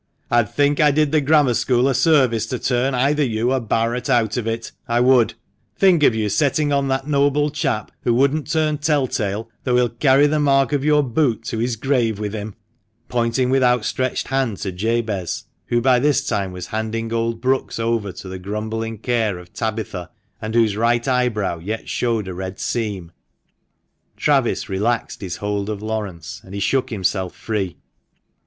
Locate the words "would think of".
4.99-6.15